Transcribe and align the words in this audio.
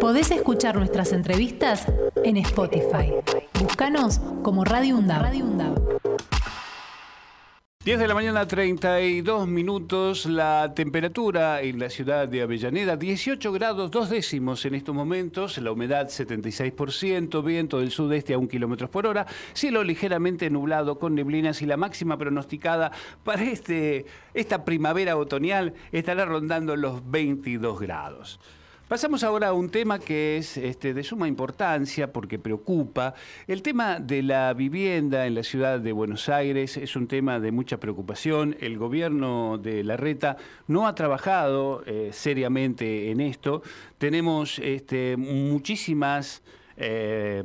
Podés 0.00 0.30
escuchar 0.30 0.76
nuestras 0.76 1.12
entrevistas 1.12 1.86
en 2.22 2.36
Spotify. 2.36 3.12
Búscanos 3.60 4.20
como 4.42 4.64
Radio 4.64 4.96
UNDAB. 4.96 5.22
Radio 5.22 5.44
UNDAB. 5.44 5.98
10 7.84 7.98
de 7.98 8.06
la 8.06 8.14
mañana, 8.14 8.46
32 8.46 9.48
minutos, 9.48 10.26
la 10.26 10.72
temperatura 10.74 11.62
en 11.62 11.78
la 11.78 11.88
ciudad 11.88 12.28
de 12.28 12.42
Avellaneda, 12.42 12.96
18 12.96 13.50
grados 13.50 13.90
dos 13.90 14.10
décimos 14.10 14.64
en 14.66 14.74
estos 14.74 14.94
momentos, 14.94 15.56
la 15.58 15.72
humedad 15.72 16.08
76%, 16.08 17.42
viento 17.42 17.80
del 17.80 17.90
sudeste 17.90 18.34
a 18.34 18.38
un 18.38 18.46
kilómetro 18.46 18.90
por 18.90 19.06
hora, 19.06 19.26
cielo 19.54 19.82
ligeramente 19.84 20.50
nublado 20.50 20.98
con 20.98 21.14
neblinas 21.14 21.62
y 21.62 21.66
la 21.66 21.78
máxima 21.78 22.18
pronosticada 22.18 22.92
para 23.24 23.42
este, 23.42 24.04
esta 24.34 24.64
primavera 24.64 25.16
otoñal 25.16 25.72
estará 25.90 26.24
rondando 26.26 26.76
los 26.76 27.10
22 27.10 27.80
grados. 27.80 28.38
Pasamos 28.88 29.22
ahora 29.22 29.48
a 29.48 29.52
un 29.52 29.68
tema 29.68 29.98
que 29.98 30.38
es 30.38 30.56
este, 30.56 30.94
de 30.94 31.04
suma 31.04 31.28
importancia 31.28 32.10
porque 32.10 32.38
preocupa. 32.38 33.12
El 33.46 33.60
tema 33.60 34.00
de 34.00 34.22
la 34.22 34.54
vivienda 34.54 35.26
en 35.26 35.34
la 35.34 35.42
ciudad 35.42 35.78
de 35.78 35.92
Buenos 35.92 36.30
Aires 36.30 36.78
es 36.78 36.96
un 36.96 37.06
tema 37.06 37.38
de 37.38 37.52
mucha 37.52 37.76
preocupación. 37.76 38.56
El 38.60 38.78
gobierno 38.78 39.58
de 39.58 39.84
la 39.84 39.98
Reta 39.98 40.38
no 40.68 40.86
ha 40.86 40.94
trabajado 40.94 41.82
eh, 41.84 42.12
seriamente 42.14 43.10
en 43.10 43.20
esto. 43.20 43.62
Tenemos 43.98 44.58
este, 44.58 45.18
muchísimas... 45.18 46.42
Eh, 46.80 47.42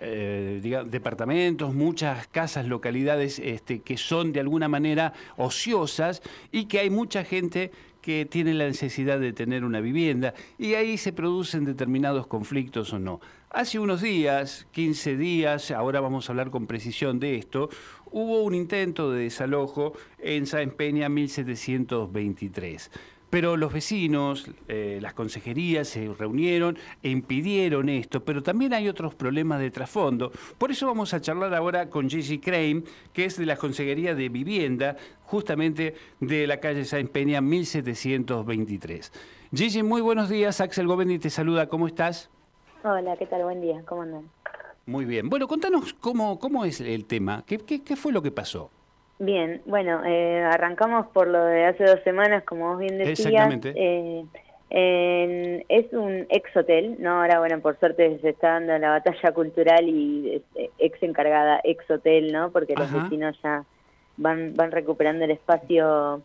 eh, 0.00 0.84
departamentos, 0.86 1.74
muchas 1.74 2.26
casas, 2.28 2.64
localidades 2.64 3.38
este, 3.38 3.80
que 3.80 3.98
son 3.98 4.32
de 4.32 4.40
alguna 4.40 4.68
manera 4.68 5.12
ociosas 5.36 6.22
y 6.50 6.64
que 6.64 6.78
hay 6.78 6.88
mucha 6.88 7.22
gente 7.22 7.72
que 8.00 8.26
tiene 8.26 8.54
la 8.54 8.66
necesidad 8.66 9.20
de 9.20 9.32
tener 9.32 9.64
una 9.64 9.80
vivienda 9.80 10.34
y 10.58 10.74
ahí 10.74 10.96
se 10.96 11.12
producen 11.12 11.64
determinados 11.64 12.26
conflictos 12.26 12.92
o 12.92 12.98
no. 12.98 13.20
Hace 13.50 13.78
unos 13.78 14.00
días, 14.02 14.66
15 14.72 15.16
días, 15.16 15.70
ahora 15.70 16.00
vamos 16.00 16.28
a 16.28 16.32
hablar 16.32 16.50
con 16.50 16.66
precisión 16.66 17.18
de 17.18 17.36
esto, 17.36 17.68
hubo 18.10 18.42
un 18.42 18.54
intento 18.54 19.10
de 19.10 19.24
desalojo 19.24 19.92
en 20.18 20.46
Sáenz 20.46 20.74
Peña 20.74 21.08
1723. 21.08 22.90
Pero 23.30 23.56
los 23.56 23.72
vecinos, 23.72 24.50
eh, 24.66 24.98
las 25.00 25.14
consejerías 25.14 25.86
se 25.86 26.12
reunieron 26.12 26.76
e 27.02 27.10
impidieron 27.10 27.88
esto, 27.88 28.24
pero 28.24 28.42
también 28.42 28.74
hay 28.74 28.88
otros 28.88 29.14
problemas 29.14 29.60
de 29.60 29.70
trasfondo. 29.70 30.32
Por 30.58 30.72
eso 30.72 30.88
vamos 30.88 31.14
a 31.14 31.20
charlar 31.20 31.54
ahora 31.54 31.88
con 31.88 32.10
Gigi 32.10 32.40
Crane, 32.40 32.82
que 33.12 33.26
es 33.26 33.36
de 33.36 33.46
la 33.46 33.56
Consejería 33.56 34.16
de 34.16 34.28
Vivienda, 34.28 34.96
justamente 35.22 35.94
de 36.18 36.48
la 36.48 36.58
calle 36.58 36.84
Sáenz 36.84 37.10
Peña 37.10 37.40
1723. 37.40 39.12
Gigi, 39.54 39.82
muy 39.84 40.00
buenos 40.00 40.28
días. 40.28 40.60
Axel 40.60 40.88
Govendi 40.88 41.20
te 41.20 41.30
saluda. 41.30 41.68
¿Cómo 41.68 41.86
estás? 41.86 42.30
Hola, 42.82 43.16
¿qué 43.16 43.26
tal? 43.26 43.44
Buen 43.44 43.60
día. 43.60 43.82
¿Cómo 43.86 44.02
andan? 44.02 44.28
Muy 44.86 45.04
bien. 45.04 45.28
Bueno, 45.28 45.46
contanos 45.46 45.94
cómo, 45.94 46.40
cómo 46.40 46.64
es 46.64 46.80
el 46.80 47.04
tema. 47.04 47.44
¿Qué, 47.46 47.58
qué, 47.58 47.82
qué 47.82 47.94
fue 47.94 48.12
lo 48.12 48.22
que 48.22 48.32
pasó? 48.32 48.70
Bien, 49.20 49.60
bueno, 49.66 50.00
eh, 50.06 50.42
arrancamos 50.42 51.06
por 51.08 51.28
lo 51.28 51.44
de 51.44 51.66
hace 51.66 51.84
dos 51.84 52.00
semanas, 52.04 52.42
como 52.44 52.70
vos 52.70 52.78
bien 52.78 52.96
decías. 52.96 53.52
Exactamente. 53.52 53.74
Eh, 54.70 55.64
es 55.68 55.92
un 55.92 56.26
ex 56.30 56.56
hotel, 56.56 56.96
¿no? 57.00 57.20
Ahora, 57.20 57.38
bueno, 57.38 57.60
por 57.60 57.78
suerte 57.78 58.18
se 58.22 58.30
está 58.30 58.52
dando 58.52 58.78
la 58.78 58.90
batalla 58.90 59.32
cultural 59.32 59.86
y 59.86 60.42
eh, 60.54 60.70
ex 60.78 61.02
encargada 61.02 61.60
ex 61.64 61.90
hotel, 61.90 62.32
¿no? 62.32 62.50
Porque 62.50 62.74
los 62.74 62.90
vecinos 62.90 63.38
ya 63.42 63.64
van, 64.16 64.54
van 64.54 64.70
recuperando 64.70 65.26
el 65.26 65.32
espacio 65.32 66.22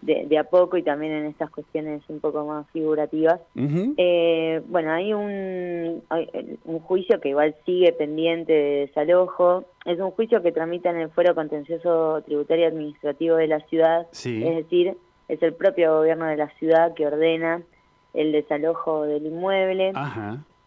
de, 0.00 0.38
a 0.38 0.44
poco 0.44 0.76
y 0.76 0.82
también 0.82 1.12
en 1.12 1.26
estas 1.26 1.50
cuestiones 1.50 2.02
un 2.08 2.20
poco 2.20 2.44
más 2.44 2.66
figurativas. 2.70 3.40
Eh, 3.56 4.62
bueno, 4.68 4.92
hay 4.92 5.12
un, 5.12 6.02
un 6.64 6.78
juicio 6.80 7.20
que 7.20 7.30
igual 7.30 7.54
sigue 7.66 7.92
pendiente 7.92 8.52
de 8.52 8.86
desalojo. 8.86 9.64
Es 9.84 9.98
un 9.98 10.10
juicio 10.12 10.42
que 10.42 10.52
tramita 10.52 10.90
en 10.90 10.98
el 10.98 11.10
Fuero 11.10 11.34
Contencioso 11.34 12.22
Tributario 12.22 12.68
Administrativo 12.68 13.36
de 13.36 13.48
la 13.48 13.60
ciudad. 13.66 14.06
Es 14.12 14.56
decir, 14.56 14.96
es 15.28 15.42
el 15.42 15.54
propio 15.54 15.96
gobierno 15.96 16.26
de 16.26 16.36
la 16.36 16.48
ciudad 16.58 16.94
que 16.94 17.06
ordena 17.06 17.62
el 18.14 18.32
desalojo 18.32 19.02
del 19.02 19.26
inmueble. 19.26 19.92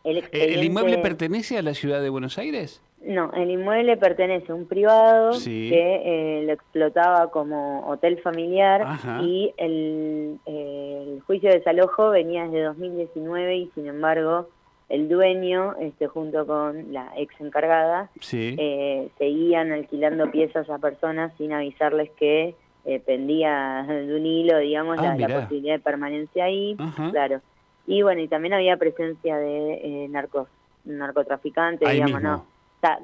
¿El 0.03 0.63
inmueble 0.63 0.97
pertenece 0.97 1.57
a 1.57 1.61
la 1.61 1.73
ciudad 1.73 2.01
de 2.01 2.09
Buenos 2.09 2.37
Aires? 2.37 2.81
No, 3.03 3.31
el 3.33 3.49
inmueble 3.49 3.97
pertenece 3.97 4.51
a 4.51 4.55
un 4.55 4.67
privado 4.67 5.31
que 5.43 6.01
eh, 6.05 6.43
lo 6.45 6.53
explotaba 6.53 7.31
como 7.31 7.87
hotel 7.87 8.19
familiar 8.21 8.85
y 9.23 9.53
el, 9.57 10.39
el, 10.45 11.21
juicio 11.25 11.49
de 11.49 11.57
desalojo 11.57 12.09
venía 12.11 12.43
desde 12.45 12.63
2019 12.63 13.55
y 13.55 13.71
sin 13.73 13.87
embargo 13.87 14.49
el 14.91 15.07
dueño, 15.07 15.75
este, 15.79 16.07
junto 16.07 16.45
con 16.45 16.91
la 16.91 17.11
ex 17.15 17.33
encargada, 17.39 18.09
eh, 18.33 19.09
seguían 19.17 19.71
alquilando 19.71 20.29
piezas 20.29 20.69
a 20.69 20.79
personas 20.79 21.31
sin 21.37 21.53
avisarles 21.53 22.11
que 22.19 22.55
eh, 22.83 22.99
pendía 22.99 23.85
de 23.87 24.13
un 24.15 24.25
hilo, 24.25 24.57
digamos, 24.59 24.99
ah, 24.99 25.15
la, 25.17 25.41
posibilidad 25.41 25.75
de 25.75 25.79
permanencia 25.79 26.43
ahí, 26.43 26.75
claro. 27.11 27.41
Y 27.87 28.01
bueno, 28.03 28.21
y 28.21 28.27
también 28.27 28.53
había 28.53 28.77
presencia 28.77 29.37
de 29.37 30.07
narcos, 30.09 30.47
narcotraficantes, 30.85 31.89
digamos, 31.89 32.21
¿no? 32.21 32.45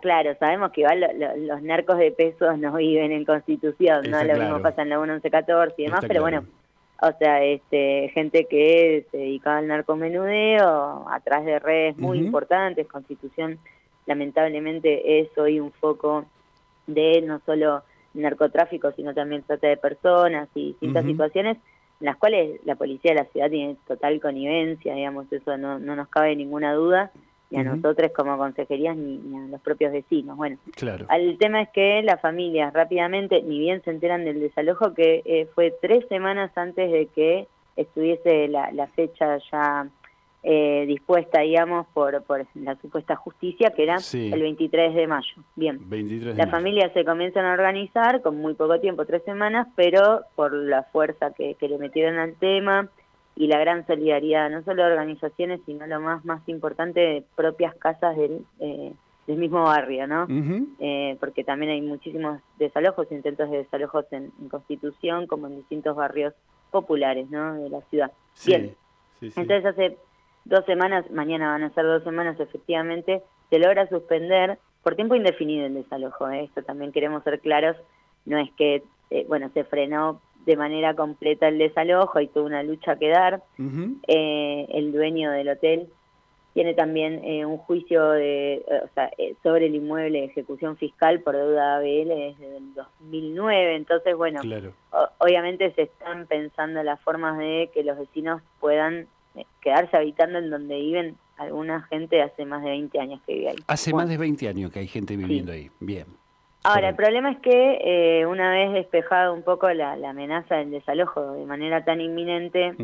claro, 0.01 0.35
sabemos 0.39 0.71
que 0.71 0.81
igual 0.81 1.05
los 1.37 1.61
narcos 1.61 1.97
de 1.97 2.11
pesos 2.11 2.57
no 2.57 2.73
viven 2.73 3.11
en 3.11 3.25
Constitución, 3.25 4.09
¿no? 4.09 4.23
Lo 4.23 4.35
mismo 4.37 4.61
pasa 4.61 4.81
en 4.81 4.89
la 4.89 4.97
1114 4.97 5.75
y 5.77 5.85
demás, 5.85 6.03
pero 6.07 6.21
bueno, 6.21 6.45
o 7.01 7.11
sea, 7.19 7.43
este 7.43 8.09
gente 8.13 8.45
que 8.45 9.05
se 9.11 9.17
dedicaba 9.17 9.57
al 9.57 9.67
narcomenudeo 9.67 11.05
a 11.09 11.19
través 11.23 11.45
de 11.45 11.59
redes 11.59 11.97
muy 11.97 12.17
importantes, 12.17 12.87
Constitución 12.87 13.59
lamentablemente 14.07 15.19
es 15.19 15.29
hoy 15.37 15.59
un 15.59 15.71
foco 15.71 16.25
de 16.87 17.21
no 17.21 17.39
solo 17.45 17.83
narcotráfico, 18.13 18.91
sino 18.93 19.13
también 19.13 19.43
trata 19.43 19.67
de 19.67 19.77
personas 19.77 20.49
y 20.55 20.69
distintas 20.69 21.05
situaciones 21.05 21.57
las 21.99 22.17
cuales 22.17 22.59
la 22.65 22.75
policía 22.75 23.11
de 23.11 23.21
la 23.21 23.25
ciudad 23.25 23.49
tiene 23.49 23.75
total 23.87 24.19
connivencia, 24.21 24.93
digamos, 24.93 25.31
eso 25.31 25.57
no, 25.57 25.79
no 25.79 25.95
nos 25.95 26.07
cabe 26.09 26.35
ninguna 26.35 26.73
duda 26.73 27.11
ni 27.49 27.59
a 27.59 27.63
nosotros 27.63 28.11
como 28.13 28.37
consejerías 28.37 28.97
ni, 28.97 29.35
a 29.37 29.47
los 29.47 29.61
propios 29.61 29.93
vecinos. 29.93 30.35
Bueno, 30.35 30.57
claro. 30.75 31.05
el 31.09 31.37
tema 31.37 31.61
es 31.61 31.69
que 31.69 32.01
las 32.03 32.19
familias 32.19 32.73
rápidamente, 32.73 33.41
ni 33.41 33.59
bien 33.59 33.81
se 33.83 33.91
enteran 33.91 34.25
del 34.25 34.39
desalojo, 34.39 34.93
que 34.93 35.21
eh, 35.25 35.47
fue 35.55 35.73
tres 35.81 36.05
semanas 36.09 36.51
antes 36.57 36.91
de 36.91 37.07
que 37.07 37.47
estuviese 37.77 38.47
la, 38.49 38.71
la 38.71 38.87
fecha 38.87 39.37
ya 39.51 39.87
eh, 40.43 40.85
dispuesta, 40.87 41.41
digamos, 41.41 41.87
por, 41.93 42.23
por 42.23 42.45
la 42.55 42.75
supuesta 42.77 43.15
justicia, 43.15 43.71
que 43.71 43.83
era 43.83 43.97
el 44.13 44.41
23 44.41 44.95
de 44.95 45.07
mayo. 45.07 45.35
Bien, 45.55 45.79
las 46.35 46.49
familias 46.49 46.93
se 46.93 47.03
comienzan 47.03 47.45
a 47.45 47.53
organizar 47.53 48.21
con 48.21 48.37
muy 48.37 48.53
poco 48.53 48.79
tiempo, 48.79 49.05
tres 49.05 49.23
semanas, 49.23 49.67
pero 49.75 50.21
por 50.35 50.53
la 50.53 50.83
fuerza 50.83 51.31
que, 51.31 51.55
que 51.55 51.67
le 51.67 51.77
metieron 51.77 52.17
al 52.19 52.35
tema, 52.35 52.89
y 53.37 53.47
la 53.47 53.59
gran 53.59 53.85
solidaridad, 53.85 54.49
no 54.49 54.63
solo 54.63 54.83
de 54.83 54.91
organizaciones, 54.93 55.61
sino 55.65 55.85
lo 55.85 56.01
más, 56.01 56.25
más 56.25 56.41
importante, 56.49 56.99
de 56.99 57.23
propias 57.35 57.75
casas 57.75 58.17
del, 58.17 58.41
eh, 58.59 58.93
del 59.27 59.37
mismo 59.37 59.61
barrio, 59.61 60.07
¿no? 60.07 60.25
Eh, 60.79 61.17
porque 61.19 61.43
también 61.43 61.71
hay 61.71 61.81
muchísimos 61.81 62.41
desalojos, 62.57 63.11
intentos 63.11 63.51
de 63.51 63.57
desalojos 63.57 64.05
en, 64.11 64.31
Constitución, 64.49 65.27
como 65.27 65.47
en 65.47 65.57
distintos 65.57 65.95
barrios 65.95 66.33
populares, 66.71 67.29
¿no? 67.29 67.55
De 67.55 67.69
la 67.69 67.81
ciudad. 67.89 68.11
Bien, 68.45 68.73
entonces 69.21 69.65
hace 69.65 69.97
dos 70.47 70.65
semanas, 70.65 71.09
mañana 71.11 71.51
van 71.51 71.63
a 71.63 71.73
ser 71.73 71.85
dos 71.85 72.03
semanas 72.03 72.39
efectivamente, 72.39 73.23
se 73.49 73.59
logra 73.59 73.87
suspender 73.87 74.57
por 74.83 74.95
tiempo 74.95 75.15
indefinido 75.15 75.65
el 75.65 75.73
desalojo, 75.73 76.29
¿eh? 76.29 76.45
esto 76.45 76.63
también 76.63 76.91
queremos 76.91 77.23
ser 77.23 77.39
claros, 77.39 77.75
no 78.25 78.37
es 78.37 78.51
que, 78.53 78.83
bueno, 79.27 79.49
se 79.53 79.63
frenó 79.63 80.21
de 80.47 80.55
manera 80.55 80.95
completa 80.95 81.49
el 81.49 81.57
desalojo 81.57 82.21
y 82.21 82.27
tuvo 82.27 82.45
una 82.45 82.63
lucha 82.63 82.95
que 82.95 83.09
dar. 83.09 83.43
Eh, 84.07 84.65
el 84.69 84.93
dueño 84.93 85.29
del 85.29 85.49
hotel 85.49 85.89
tiene 86.53 86.73
también 86.73 87.21
eh, 87.25 87.45
un 87.45 87.57
juicio 87.57 88.11
de, 88.11 88.53
eh, 88.53 88.81
o 88.83 88.87
sea, 88.95 89.11
sobre 89.43 89.65
el 89.65 89.75
inmueble 89.75 90.19
de 90.19 90.25
ejecución 90.25 90.77
fiscal 90.77 91.19
por 91.19 91.35
deuda 91.35 91.75
ABL 91.75 92.07
desde 92.07 92.57
el 92.57 92.73
2009. 92.73 93.75
Entonces, 93.75 94.15
bueno, 94.15 94.39
obviamente 95.17 95.73
se 95.73 95.81
están 95.83 96.27
pensando 96.27 96.81
las 96.81 96.99
formas 97.01 97.37
de 97.37 97.69
que 97.73 97.83
los 97.83 97.99
vecinos 97.99 98.41
puedan 98.61 99.07
quedarse 99.61 99.97
habitando 99.97 100.39
en 100.39 100.49
donde 100.49 100.75
viven 100.75 101.15
alguna 101.37 101.81
gente 101.83 102.21
hace 102.21 102.45
más 102.45 102.63
de 102.63 102.69
20 102.69 102.99
años 102.99 103.21
que 103.25 103.33
vive 103.33 103.49
ahí. 103.49 103.57
Hace 103.67 103.93
más 103.93 104.09
de 104.09 104.17
20 104.17 104.47
años 104.47 104.71
que 104.71 104.79
hay 104.79 104.87
gente 104.87 105.15
viviendo 105.15 105.51
ahí. 105.51 105.69
Bien. 105.79 106.05
Ahora, 106.63 106.89
el 106.89 106.95
problema 106.95 107.31
es 107.31 107.39
que 107.39 107.79
eh, 107.81 108.25
una 108.25 108.51
vez 108.51 108.73
despejado 108.73 109.33
un 109.33 109.43
poco 109.43 109.69
la, 109.69 109.93
amenaza 109.93 110.55
del 110.55 110.71
desalojo 110.71 111.33
de 111.33 111.45
manera 111.45 111.85
tan 111.85 112.01
inminente, 112.01 112.75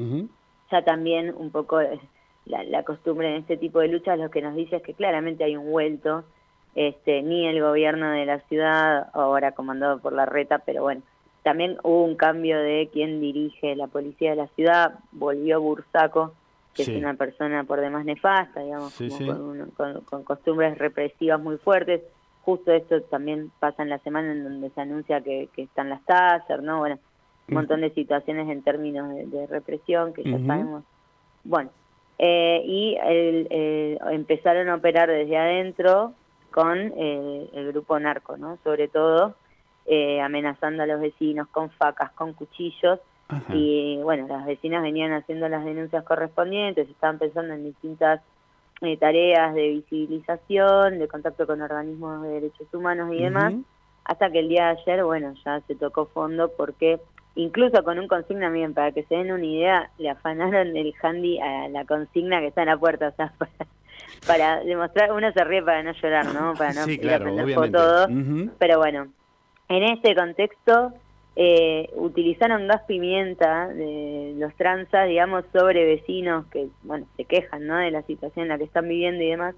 ya 0.71 0.83
también 0.83 1.33
un 1.35 1.51
poco 1.51 1.81
la, 2.45 2.83
costumbre 2.83 3.29
en 3.29 3.41
este 3.41 3.57
tipo 3.57 3.79
de 3.79 3.89
luchas 3.89 4.17
lo 4.17 4.29
que 4.29 4.41
nos 4.41 4.55
dice 4.55 4.77
es 4.77 4.83
que 4.83 4.93
claramente 4.93 5.43
hay 5.43 5.57
un 5.57 5.69
vuelto, 5.69 6.23
este, 6.75 7.21
ni 7.23 7.45
el 7.45 7.61
gobierno 7.61 8.11
de 8.11 8.25
la 8.25 8.39
ciudad, 8.41 9.09
ahora 9.13 9.51
comandado 9.51 9.99
por 9.99 10.13
la 10.13 10.25
reta, 10.25 10.59
pero 10.59 10.83
bueno, 10.83 11.01
también 11.41 11.77
hubo 11.83 12.05
un 12.05 12.15
cambio 12.15 12.57
de 12.59 12.89
quien 12.93 13.19
dirige 13.19 13.75
la 13.75 13.87
policía 13.87 14.29
de 14.29 14.37
la 14.37 14.47
ciudad, 14.47 14.99
volvió 15.11 15.59
Bursaco 15.59 16.33
que 16.73 16.83
es 16.83 16.89
una 16.89 17.13
persona 17.13 17.63
por 17.63 17.79
demás 17.79 18.05
nefasta, 18.05 18.61
digamos, 18.61 18.97
con, 20.09 20.23
costumbres 20.23 20.77
represivas 20.77 21.39
muy 21.39 21.57
fuertes. 21.57 22.01
Justo 22.41 22.71
esto 22.71 23.01
también 23.03 23.51
pasa 23.59 23.83
en 23.83 23.89
la 23.89 23.99
semana 23.99 24.31
en 24.31 24.43
donde 24.43 24.69
se 24.71 24.81
anuncia 24.81 25.21
que, 25.21 25.49
están 25.55 25.89
las 25.89 26.03
TASER, 26.05 26.61
¿no? 26.63 26.79
Bueno, 26.79 26.99
un 27.47 27.55
montón 27.55 27.81
de 27.81 27.91
situaciones 27.91 28.49
en 28.49 28.63
términos 28.63 29.13
de, 29.13 29.47
represión 29.47 30.13
que 30.13 30.23
ya 30.23 30.39
sabemos. 30.45 30.83
Bueno, 31.43 31.69
eh, 32.17 32.61
y 32.65 32.97
el, 33.03 33.97
empezaron 34.11 34.69
a 34.69 34.75
operar 34.75 35.09
desde 35.09 35.37
adentro 35.37 36.13
con 36.51 36.93
eh, 36.95 37.49
el 37.53 37.71
grupo 37.71 37.99
narco, 37.99 38.37
¿no? 38.37 38.57
Sobre 38.63 38.87
todo 38.87 39.35
eh, 39.85 40.21
amenazando 40.21 40.83
a 40.83 40.85
los 40.85 41.01
vecinos 41.01 41.47
con 41.49 41.69
facas, 41.71 42.11
con 42.11 42.33
cuchillos. 42.33 42.99
Y 43.49 43.99
bueno, 44.03 44.27
las 44.27 44.45
vecinas 44.45 44.81
venían 44.81 45.13
haciendo 45.13 45.47
las 45.49 45.65
denuncias 45.65 46.03
correspondientes, 46.03 46.89
estaban 46.89 47.19
pensando 47.19 47.53
en 47.53 47.63
distintas 47.63 48.21
tareas 48.99 49.53
de 49.53 49.69
visibilización, 49.69 50.99
de 50.99 51.07
contacto 51.07 51.47
con 51.47 51.61
organismos 51.61 52.21
de 52.23 52.29
derechos 52.29 52.67
humanos 52.73 53.13
y 53.13 53.21
demás, 53.21 53.53
hasta 54.03 54.29
que 54.29 54.39
el 54.39 54.49
día 54.49 54.65
de 54.65 54.81
ayer, 54.81 55.03
bueno, 55.05 55.33
ya 55.45 55.61
se 55.61 55.75
tocó 55.75 56.05
fondo 56.07 56.51
porque 56.57 56.99
incluso 57.35 57.83
con 57.83 57.97
un 57.97 58.07
consigna, 58.07 58.49
miren, 58.49 58.73
para 58.73 58.91
que 58.91 59.03
se 59.03 59.15
den 59.15 59.31
una 59.31 59.45
idea, 59.45 59.89
le 59.97 60.09
afanaron 60.09 60.75
el 60.75 60.93
handy 61.01 61.39
a 61.39 61.69
la 61.69 61.85
consigna 61.85 62.41
que 62.41 62.47
está 62.47 62.63
en 62.63 62.69
la 62.69 62.77
puerta, 62.77 63.07
o 63.07 63.15
sea, 63.15 63.33
para, 64.27 64.63
demostrar, 64.63 65.13
uno 65.13 65.31
se 65.31 65.43
ríe 65.43 65.63
para 65.63 65.81
no 65.83 65.93
llorar, 65.93 66.33
¿no? 66.33 66.53
Para 66.53 66.73
no 66.73 66.81
sí, 66.85 66.97
claro, 66.97 67.33
todo, 67.71 68.07
pero 68.59 68.77
bueno, 68.77 69.07
en 69.69 69.83
este 69.83 70.13
contexto 70.13 70.93
eh, 71.35 71.89
utilizaron 71.95 72.67
gas 72.67 72.83
pimienta 72.83 73.67
de 73.69 74.33
los 74.37 74.53
transas, 74.55 75.07
digamos, 75.07 75.43
sobre 75.51 75.85
vecinos 75.85 76.45
que, 76.47 76.67
bueno, 76.83 77.07
se 77.17 77.25
quejan, 77.25 77.65
¿no? 77.65 77.77
De 77.77 77.91
la 77.91 78.03
situación 78.03 78.43
en 78.43 78.49
la 78.49 78.57
que 78.57 78.65
están 78.65 78.87
viviendo 78.87 79.23
y 79.23 79.29
demás, 79.29 79.55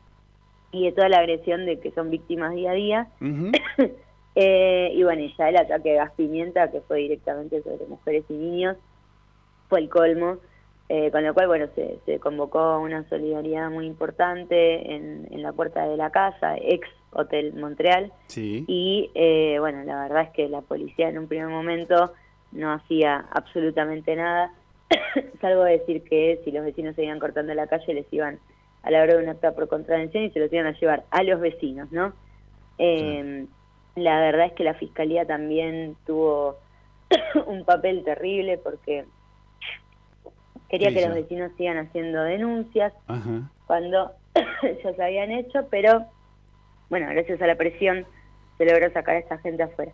y 0.71 0.85
de 0.85 0.91
toda 0.93 1.09
la 1.09 1.19
agresión 1.19 1.65
de 1.65 1.79
que 1.79 1.91
son 1.91 2.09
víctimas 2.09 2.53
día 2.53 2.71
a 2.71 2.75
día. 2.75 3.07
Eh, 4.37 4.91
y 4.93 5.01
bueno, 5.01 5.25
ya 5.37 5.47
el 5.47 5.55
ataque 5.55 5.91
de 5.91 5.95
gas 5.95 6.11
pimienta, 6.17 6.69
que 6.69 6.81
fue 6.81 6.97
directamente 6.97 7.63
sobre 7.63 7.85
mujeres 7.85 8.25
y 8.27 8.33
niños, 8.33 8.75
fue 9.69 9.79
el 9.79 9.87
colmo. 9.87 10.39
Eh, 10.87 11.09
con 11.09 11.23
lo 11.23 11.33
cual, 11.33 11.47
bueno, 11.47 11.67
se, 11.73 12.19
convocó 12.19 12.79
una 12.79 13.07
solidaridad 13.09 13.71
muy 13.71 13.87
importante 13.87 14.93
en, 14.93 15.41
la 15.41 15.53
puerta 15.53 15.87
de 15.87 15.95
la 15.97 16.11
casa, 16.11 16.57
ex 16.57 16.87
Hotel 17.15 17.53
Montreal. 17.53 18.11
Sí. 18.27 18.65
Y 18.67 19.09
eh, 19.15 19.57
bueno, 19.59 19.83
la 19.83 20.03
verdad 20.03 20.23
es 20.23 20.29
que 20.31 20.49
la 20.49 20.61
policía 20.61 21.09
en 21.09 21.17
un 21.17 21.27
primer 21.27 21.47
momento 21.47 22.13
no 22.51 22.71
hacía 22.71 23.25
absolutamente 23.31 24.15
nada, 24.15 24.53
salvo 25.41 25.63
decir 25.63 26.03
que 26.03 26.41
si 26.43 26.51
los 26.51 26.63
vecinos 26.63 26.95
seguían 26.95 27.19
cortando 27.19 27.53
la 27.53 27.67
calle 27.67 27.93
les 27.93 28.11
iban 28.13 28.39
a 28.83 28.91
la 28.91 29.01
hora 29.01 29.15
de 29.15 29.23
una 29.23 29.31
acta 29.31 29.53
por 29.53 29.67
contravención 29.67 30.23
y 30.23 30.29
se 30.29 30.39
los 30.39 30.51
iban 30.53 30.67
a 30.67 30.79
llevar 30.79 31.03
a 31.09 31.23
los 31.23 31.39
vecinos, 31.39 31.91
¿no? 31.91 32.13
Eh, 32.77 33.45
la 33.95 34.19
verdad 34.19 34.47
es 34.47 34.53
que 34.53 34.63
la 34.63 34.73
fiscalía 34.73 35.25
también 35.25 35.95
tuvo 36.05 36.57
un 37.47 37.63
papel 37.65 38.03
terrible 38.03 38.57
porque 38.57 39.05
quería 40.69 40.93
que 40.93 41.05
los 41.05 41.15
vecinos 41.15 41.51
sigan 41.57 41.77
haciendo 41.77 42.21
denuncias 42.23 42.93
cuando 43.65 44.11
ya 44.83 44.93
se 44.93 45.03
habían 45.03 45.31
hecho, 45.31 45.67
pero 45.69 46.05
bueno, 46.89 47.07
gracias 47.09 47.41
a 47.41 47.47
la 47.47 47.55
presión 47.55 48.05
se 48.57 48.65
logró 48.65 48.91
sacar 48.91 49.15
a 49.15 49.19
esta 49.19 49.37
gente 49.39 49.63
afuera. 49.63 49.91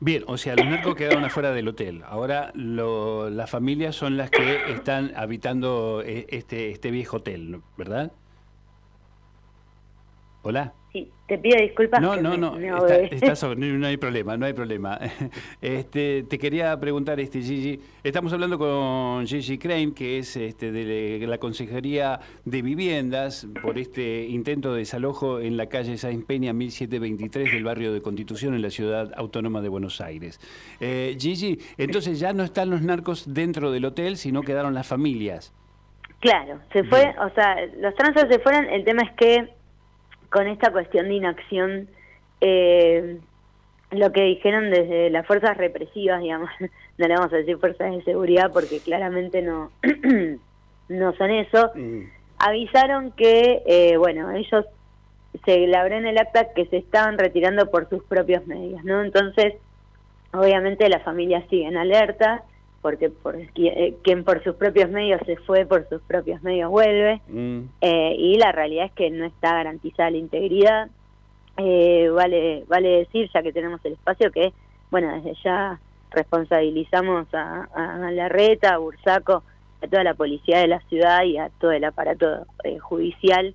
Bien, 0.00 0.24
o 0.26 0.36
sea, 0.36 0.56
los 0.56 0.66
narcos 0.66 0.96
quedaron 0.96 1.24
afuera 1.24 1.52
del 1.52 1.68
hotel. 1.68 2.02
Ahora 2.06 2.52
las 2.54 3.50
familias 3.50 3.94
son 3.94 4.16
las 4.16 4.30
que 4.30 4.72
están 4.72 5.12
habitando 5.16 6.02
eh, 6.04 6.26
este, 6.30 6.70
este 6.70 6.90
viejo 6.90 7.18
hotel, 7.18 7.60
¿verdad? 7.76 8.12
Hola. 10.46 10.74
Sí, 10.92 11.10
te 11.26 11.38
pido 11.38 11.58
disculpas. 11.58 12.02
No, 12.02 12.16
no, 12.16 12.36
no, 12.36 12.58
no 12.58 13.86
hay 13.86 13.96
problema, 13.96 14.36
no 14.36 14.44
hay 14.44 14.52
problema. 14.52 15.00
Este, 15.62 16.22
te 16.24 16.38
quería 16.38 16.78
preguntar, 16.78 17.18
este, 17.18 17.40
Gigi, 17.40 17.80
estamos 18.02 18.30
hablando 18.34 18.58
con 18.58 19.26
Gigi 19.26 19.56
Crane, 19.56 19.94
que 19.94 20.18
es 20.18 20.36
este, 20.36 20.70
de 20.70 21.26
la 21.26 21.38
Consejería 21.38 22.20
de 22.44 22.60
Viviendas, 22.60 23.48
por 23.62 23.78
este 23.78 24.26
intento 24.26 24.74
de 24.74 24.80
desalojo 24.80 25.40
en 25.40 25.56
la 25.56 25.66
calle 25.70 25.96
Sáenz 25.96 26.26
Peña 26.26 26.52
1723 26.52 27.52
del 27.52 27.64
barrio 27.64 27.94
de 27.94 28.02
Constitución 28.02 28.54
en 28.54 28.60
la 28.60 28.70
ciudad 28.70 29.12
autónoma 29.16 29.62
de 29.62 29.70
Buenos 29.70 30.02
Aires. 30.02 30.38
Eh, 30.78 31.16
Gigi, 31.18 31.58
entonces 31.78 32.20
ya 32.20 32.34
no 32.34 32.44
están 32.44 32.68
los 32.68 32.82
narcos 32.82 33.32
dentro 33.32 33.72
del 33.72 33.86
hotel, 33.86 34.18
sino 34.18 34.42
quedaron 34.42 34.74
las 34.74 34.86
familias. 34.86 35.54
Claro, 36.20 36.60
se 36.72 36.84
fue, 36.84 37.14
o 37.18 37.34
sea, 37.34 37.56
los 37.78 37.94
transos 37.94 38.26
se 38.30 38.38
fueron, 38.40 38.66
el 38.66 38.84
tema 38.84 39.02
es 39.02 39.12
que 39.12 39.63
con 40.34 40.48
esta 40.48 40.72
cuestión 40.72 41.06
de 41.06 41.14
inacción, 41.14 41.88
eh, 42.40 43.18
lo 43.92 44.10
que 44.10 44.24
dijeron 44.24 44.68
desde 44.68 45.08
las 45.08 45.24
fuerzas 45.28 45.56
represivas, 45.56 46.20
digamos, 46.20 46.50
no 46.98 47.06
le 47.06 47.14
vamos 47.14 47.32
a 47.32 47.36
decir 47.36 47.56
fuerzas 47.58 47.92
de 47.92 48.02
seguridad 48.02 48.50
porque 48.52 48.80
claramente 48.80 49.42
no, 49.42 49.70
no 50.88 51.14
son 51.14 51.30
eso, 51.30 51.70
mm. 51.76 52.00
avisaron 52.38 53.12
que, 53.12 53.62
eh, 53.64 53.96
bueno, 53.96 54.32
ellos 54.32 54.66
se 55.44 55.68
labró 55.68 55.98
en 55.98 56.06
el 56.08 56.18
acta 56.18 56.52
que 56.52 56.66
se 56.66 56.78
estaban 56.78 57.16
retirando 57.16 57.70
por 57.70 57.88
sus 57.88 58.02
propios 58.02 58.44
medios, 58.48 58.82
¿no? 58.82 59.04
Entonces, 59.04 59.54
obviamente 60.32 60.88
las 60.88 61.04
familias 61.04 61.44
siguen 61.48 61.76
alerta, 61.76 62.42
porque 62.84 63.08
por, 63.08 63.34
eh, 63.34 63.94
quien 64.02 64.24
por 64.24 64.44
sus 64.44 64.56
propios 64.56 64.90
medios 64.90 65.18
se 65.24 65.36
fue, 65.36 65.64
por 65.64 65.88
sus 65.88 66.02
propios 66.02 66.42
medios 66.42 66.70
vuelve, 66.70 67.18
mm. 67.28 67.60
eh, 67.80 68.14
y 68.18 68.36
la 68.36 68.52
realidad 68.52 68.84
es 68.84 68.92
que 68.92 69.08
no 69.08 69.24
está 69.24 69.54
garantizada 69.54 70.10
la 70.10 70.18
integridad. 70.18 70.90
Eh, 71.56 72.10
vale, 72.14 72.64
vale 72.68 72.88
decir, 72.98 73.30
ya 73.32 73.42
que 73.42 73.54
tenemos 73.54 73.82
el 73.86 73.94
espacio, 73.94 74.30
que, 74.30 74.52
bueno, 74.90 75.14
desde 75.14 75.32
ya 75.42 75.80
responsabilizamos 76.10 77.26
a, 77.32 77.68
a 77.74 78.10
la 78.10 78.28
reta, 78.28 78.74
a 78.74 78.78
Bursaco, 78.78 79.42
a 79.82 79.88
toda 79.88 80.04
la 80.04 80.12
policía 80.12 80.58
de 80.58 80.68
la 80.68 80.80
ciudad 80.80 81.24
y 81.24 81.38
a 81.38 81.48
todo 81.58 81.72
el 81.72 81.84
aparato 81.84 82.44
judicial 82.82 83.54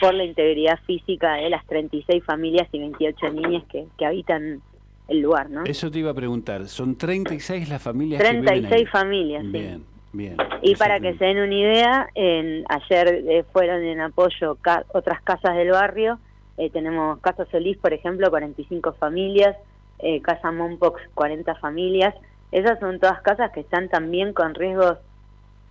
por 0.00 0.12
la 0.12 0.24
integridad 0.24 0.80
física 0.86 1.34
de 1.34 1.50
las 1.50 1.64
36 1.66 2.24
familias 2.24 2.66
y 2.72 2.80
28 2.80 3.30
niñas 3.30 3.62
que, 3.70 3.86
que 3.96 4.06
habitan 4.06 4.60
el 5.08 5.20
lugar, 5.20 5.50
¿no? 5.50 5.64
Eso 5.64 5.90
te 5.90 5.98
iba 6.00 6.10
a 6.10 6.14
preguntar, 6.14 6.66
son 6.66 6.96
36 6.96 7.68
las 7.68 7.82
familias 7.82 8.20
36 8.20 8.68
que 8.68 8.74
viven 8.76 8.86
familias, 8.90 9.52
Bien, 9.52 9.84
bien. 10.12 10.36
Y 10.62 10.74
para 10.76 11.00
que 11.00 11.16
se 11.16 11.24
den 11.24 11.38
una 11.38 11.54
idea, 11.54 12.08
en, 12.14 12.64
ayer 12.68 13.24
eh, 13.28 13.44
fueron 13.52 13.82
en 13.84 14.00
apoyo 14.00 14.58
otras 14.92 15.22
casas 15.22 15.56
del 15.56 15.70
barrio, 15.70 16.18
eh, 16.56 16.70
tenemos 16.70 17.20
Casa 17.20 17.46
Solís, 17.50 17.76
por 17.78 17.92
ejemplo, 17.92 18.30
45 18.30 18.94
familias, 18.94 19.56
eh, 19.98 20.20
Casa 20.22 20.50
Monpox, 20.50 21.00
40 21.14 21.54
familias, 21.56 22.14
esas 22.50 22.80
son 22.80 22.98
todas 22.98 23.20
casas 23.22 23.52
que 23.52 23.60
están 23.60 23.88
también 23.88 24.32
con 24.32 24.54
riesgos 24.54 24.98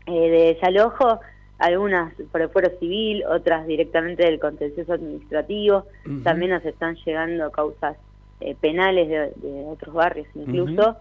de 0.05 0.53
desalojo, 0.53 1.19
algunas 1.57 2.13
por 2.31 2.41
el 2.41 2.50
fuero 2.50 2.69
civil, 2.79 3.24
otras 3.25 3.65
directamente 3.65 4.24
del 4.24 4.39
contencioso 4.39 4.93
administrativo, 4.93 5.86
también 6.24 6.51
nos 6.51 6.63
están 6.63 6.95
llegando 7.03 7.50
causas 7.50 7.98
eh, 8.42 8.54
penales 8.60 9.08
de, 9.08 9.63
otros 9.65 9.96
barrios 9.96 10.27
incluso, 10.36 10.98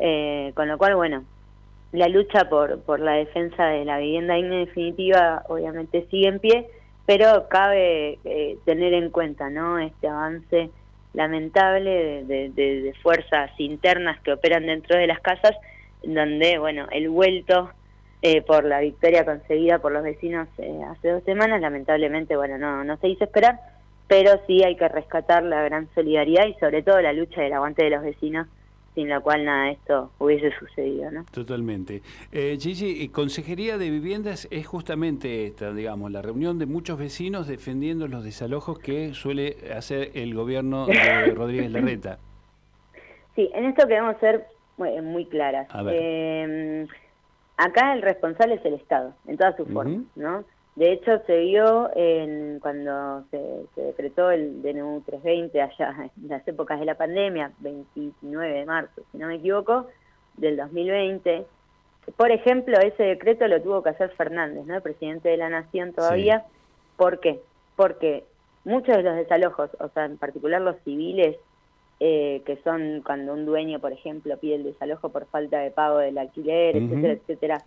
eh, 0.00 0.52
con 0.54 0.68
lo 0.68 0.78
cual, 0.78 0.96
bueno, 0.96 1.22
la 1.92 2.08
lucha 2.08 2.48
por, 2.48 2.80
por 2.80 2.98
la 3.00 3.12
defensa 3.12 3.66
de 3.66 3.84
la 3.84 3.98
vivienda 3.98 4.34
digna 4.34 4.56
definitiva 4.56 5.44
obviamente 5.48 6.06
sigue 6.10 6.28
en 6.28 6.38
pie, 6.38 6.66
pero 7.04 7.46
cabe 7.48 8.18
eh, 8.24 8.56
tener 8.64 8.94
en 8.94 9.10
cuenta 9.10 9.50
no 9.50 9.78
este 9.78 10.08
avance 10.08 10.70
lamentable 11.12 12.24
de, 12.24 12.94
fuerzas 13.02 13.50
internas 13.58 14.18
que 14.22 14.32
operan 14.32 14.64
dentro 14.64 14.96
de 14.96 15.08
las 15.08 15.20
casas, 15.20 15.56
donde, 16.02 16.58
bueno, 16.58 16.86
el 16.90 17.10
vuelto 17.10 17.70
por 18.46 18.64
la 18.64 18.80
victoria 18.80 19.26
conseguida 19.26 19.78
por 19.78 19.92
los 19.92 20.02
vecinos 20.02 20.48
hace 20.90 21.08
dos 21.10 21.22
semanas, 21.24 21.60
lamentablemente, 21.60 22.34
bueno, 22.34 22.56
no, 22.56 22.82
no 22.82 22.96
se 22.96 23.08
hizo 23.08 23.24
esperar, 23.24 23.58
pero 24.08 24.40
sí 24.46 24.64
hay 24.64 24.76
que 24.76 24.88
rescatar 24.88 25.44
la 25.44 25.62
gran 25.62 25.88
solidaridad 25.94 26.46
y 26.46 26.54
sobre 26.54 26.82
todo 26.82 27.00
la 27.00 27.12
lucha 27.12 27.42
del 27.42 27.52
aguante 27.52 27.84
de 27.84 27.90
los 27.90 28.02
vecinos 28.02 28.48
sin 28.94 29.08
la 29.08 29.20
cual 29.20 29.44
nada 29.44 29.66
de 29.66 29.72
esto 29.72 30.10
hubiese 30.18 30.50
sucedido, 30.58 31.08
¿no? 31.12 31.24
Totalmente. 31.30 32.02
Eh, 32.32 32.56
Gigi, 32.58 33.08
Consejería 33.10 33.78
de 33.78 33.90
Viviendas 33.90 34.48
es 34.50 34.66
justamente 34.66 35.46
esta, 35.46 35.72
digamos, 35.72 36.10
la 36.10 36.20
reunión 36.20 36.58
de 36.58 36.66
muchos 36.66 36.98
vecinos 36.98 37.46
defendiendo 37.46 38.08
los 38.08 38.24
desalojos 38.24 38.80
que 38.80 39.14
suele 39.14 39.56
hacer 39.72 40.10
el 40.14 40.34
gobierno 40.34 40.86
de 40.86 41.26
Rodríguez 41.36 41.70
Larreta. 41.70 42.18
Sí, 43.36 43.48
en 43.54 43.66
esto 43.66 43.86
queremos 43.86 44.16
ser 44.18 44.48
muy, 44.78 45.26
claras. 45.26 45.68
Eh, 45.92 46.84
acá 47.56 47.92
el 47.92 48.02
responsable 48.02 48.54
es 48.56 48.64
el 48.64 48.74
Estado, 48.74 49.14
en 49.28 49.36
todas 49.36 49.56
sus 49.56 49.68
formas, 49.68 50.02
¿no? 50.16 50.44
De 50.78 50.92
hecho, 50.92 51.20
se 51.26 51.40
vio 51.40 51.90
en, 51.96 52.60
cuando 52.60 53.24
se, 53.32 53.64
decretó 53.74 54.30
el 54.30 54.62
DNU 54.62 55.02
320 55.06 55.60
allá 55.60 56.08
en 56.16 56.28
las 56.28 56.46
épocas 56.46 56.78
de 56.78 56.86
la 56.86 56.94
pandemia, 56.94 57.50
29 57.58 58.52
de 58.60 58.64
marzo, 58.64 59.02
si 59.10 59.18
no 59.18 59.26
me 59.26 59.34
equivoco, 59.34 59.88
del 60.36 60.56
2020, 60.56 61.46
por 62.16 62.30
ejemplo, 62.30 62.78
ese 62.78 63.02
decreto 63.02 63.48
lo 63.48 63.60
tuvo 63.60 63.82
que 63.82 63.90
hacer 63.90 64.10
Fernández, 64.10 64.66
¿no? 64.66 64.76
El 64.76 64.82
presidente 64.82 65.28
de 65.30 65.36
la 65.36 65.48
Nación 65.48 65.92
todavía. 65.94 66.44
¿Por 66.96 67.18
qué? 67.18 67.40
Porque 67.74 68.22
muchos 68.64 68.96
de 68.96 69.02
los 69.02 69.16
desalojos, 69.16 69.70
o 69.80 69.88
sea, 69.88 70.04
en 70.04 70.16
particular 70.16 70.62
los 70.62 70.76
civiles, 70.84 71.38
eh, 71.98 72.42
que 72.46 72.56
son 72.62 73.02
cuando 73.04 73.32
un 73.32 73.46
dueño, 73.46 73.80
por 73.80 73.92
ejemplo, 73.92 74.36
pide 74.38 74.54
el 74.54 74.62
desalojo 74.62 75.08
por 75.08 75.26
falta 75.26 75.58
de 75.58 75.72
pago 75.72 75.98
del 75.98 76.18
alquiler, 76.18 76.76
etcétera, 76.76 77.12
etcétera, 77.14 77.64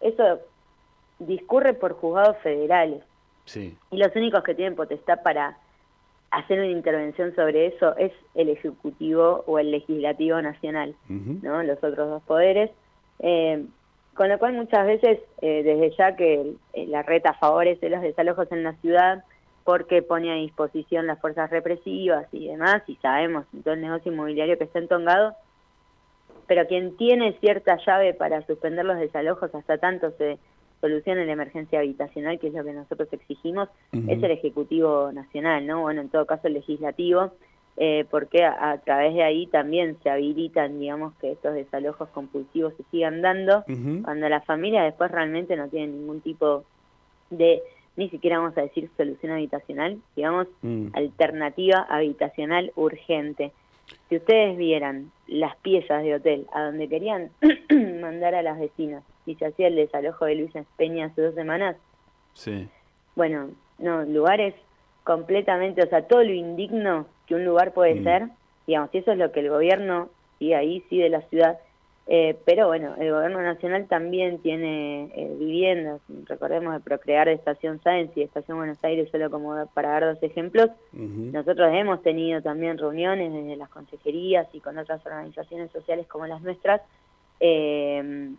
eso 0.00 0.40
discurre 1.18 1.74
por 1.74 1.94
juzgados 1.94 2.36
federales. 2.38 3.02
Sí. 3.44 3.76
Y 3.90 3.96
los 3.98 4.14
únicos 4.16 4.42
que 4.42 4.54
tienen 4.54 4.74
potestad 4.74 5.22
para 5.22 5.58
hacer 6.30 6.58
una 6.58 6.68
intervención 6.68 7.34
sobre 7.34 7.66
eso 7.66 7.96
es 7.96 8.12
el 8.34 8.48
Ejecutivo 8.48 9.44
o 9.46 9.58
el 9.58 9.70
Legislativo 9.70 10.40
Nacional, 10.42 10.96
¿no? 11.08 11.62
Los 11.62 11.78
otros 11.78 12.10
dos 12.10 12.22
poderes. 12.24 12.70
Eh, 13.20 13.64
con 14.14 14.28
lo 14.28 14.38
cual 14.38 14.54
muchas 14.54 14.86
veces, 14.86 15.20
eh, 15.42 15.62
desde 15.62 15.90
ya 15.96 16.16
que 16.16 16.54
la 16.74 17.02
reta 17.02 17.34
favorece 17.34 17.88
los 17.88 18.00
desalojos 18.00 18.50
en 18.52 18.64
la 18.64 18.72
ciudad, 18.74 19.24
porque 19.64 20.02
pone 20.02 20.30
a 20.30 20.36
disposición 20.36 21.06
las 21.06 21.20
fuerzas 21.20 21.50
represivas 21.50 22.26
y 22.32 22.48
demás, 22.48 22.82
y 22.86 22.96
sabemos 22.96 23.46
todo 23.64 23.74
el 23.74 23.80
negocio 23.80 24.12
inmobiliario 24.12 24.58
que 24.58 24.64
está 24.64 24.78
entongado, 24.78 25.34
pero 26.46 26.66
quien 26.66 26.96
tiene 26.96 27.32
cierta 27.40 27.78
llave 27.84 28.12
para 28.12 28.46
suspender 28.46 28.84
los 28.84 28.98
desalojos 28.98 29.54
hasta 29.54 29.78
tanto 29.78 30.10
se 30.12 30.38
solucione 30.84 31.24
la 31.24 31.32
emergencia 31.32 31.78
habitacional, 31.78 32.38
que 32.38 32.48
es 32.48 32.52
lo 32.52 32.62
que 32.62 32.74
nosotros 32.74 33.08
exigimos, 33.10 33.70
es 33.90 34.22
el 34.22 34.30
Ejecutivo 34.30 35.10
Nacional, 35.12 35.66
¿no? 35.66 35.80
Bueno, 35.80 36.02
en 36.02 36.10
todo 36.10 36.26
caso 36.26 36.46
el 36.46 36.52
Legislativo, 36.54 37.32
eh, 37.78 38.04
porque 38.10 38.44
a, 38.44 38.76
través 38.84 39.14
de 39.14 39.22
ahí 39.22 39.46
también 39.46 39.96
se 40.02 40.10
habilitan, 40.10 40.78
digamos, 40.78 41.14
que 41.22 41.32
estos 41.32 41.54
desalojos 41.54 42.10
compulsivos 42.10 42.74
se 42.76 42.82
sigan 42.90 43.22
dando, 43.22 43.64
cuando 44.04 44.28
la 44.28 44.42
familia 44.42 44.82
después 44.82 45.10
realmente 45.10 45.56
no 45.56 45.68
tiene 45.68 45.86
ningún 45.86 46.20
tipo 46.20 46.64
de 47.30 47.62
ni 47.96 48.10
siquiera 48.10 48.38
vamos 48.38 48.58
a 48.58 48.62
decir 48.62 48.90
solución 48.96 49.32
habitacional, 49.32 49.98
digamos 50.16 50.48
mm. 50.62 50.88
alternativa 50.94 51.86
habitacional 51.88 52.72
urgente. 52.74 53.52
Si 54.08 54.16
ustedes 54.16 54.56
vieran 54.56 55.10
las 55.26 55.56
piezas 55.56 56.02
de 56.02 56.14
hotel 56.14 56.46
a 56.52 56.64
donde 56.64 56.88
querían 56.88 57.30
mandar 58.00 58.34
a 58.34 58.42
las 58.42 58.58
vecinas 58.58 59.02
y 59.26 59.34
se 59.36 59.46
hacía 59.46 59.68
el 59.68 59.76
desalojo 59.76 60.26
de 60.26 60.36
Luisa 60.36 60.64
Peña 60.76 61.06
hace 61.06 61.22
dos 61.22 61.34
semanas, 61.34 61.76
sí. 62.34 62.68
bueno, 63.16 63.50
no, 63.78 64.04
lugares 64.04 64.54
completamente, 65.02 65.82
o 65.82 65.88
sea, 65.88 66.06
todo 66.06 66.22
lo 66.22 66.32
indigno 66.32 67.06
que 67.26 67.34
un 67.34 67.44
lugar 67.44 67.72
puede 67.72 67.96
mm. 67.96 68.04
ser, 68.04 68.28
digamos, 68.66 68.90
y 68.92 68.98
eso 68.98 69.12
es 69.12 69.18
lo 69.18 69.32
que 69.32 69.40
el 69.40 69.50
gobierno, 69.50 70.08
sí, 70.38 70.52
ahí 70.52 70.82
sí 70.88 70.98
de 70.98 71.10
la 71.10 71.22
ciudad, 71.22 71.58
eh, 72.06 72.36
pero 72.44 72.66
bueno, 72.66 72.94
el 72.98 73.10
gobierno 73.10 73.40
nacional 73.40 73.86
también 73.88 74.38
tiene 74.40 75.10
eh, 75.14 75.34
viviendas, 75.38 76.02
recordemos 76.26 76.74
de 76.74 76.80
Procrear 76.80 77.28
de 77.28 77.34
Estación 77.34 77.80
Sáenz 77.82 78.10
y 78.14 78.20
de 78.20 78.26
Estación 78.26 78.58
Buenos 78.58 78.82
Aires, 78.84 79.08
solo 79.10 79.30
como 79.30 79.66
para 79.72 79.90
dar 79.90 80.14
dos 80.14 80.22
ejemplos. 80.22 80.70
Nosotros 80.92 81.70
hemos 81.72 82.02
tenido 82.02 82.42
también 82.42 82.76
reuniones 82.76 83.32
desde 83.32 83.56
las 83.56 83.70
consejerías 83.70 84.46
y 84.52 84.60
con 84.60 84.76
otras 84.76 85.04
organizaciones 85.06 85.70
sociales 85.70 86.06
como 86.06 86.26
las 86.26 86.42
nuestras, 86.42 86.82
eh, 87.40 88.30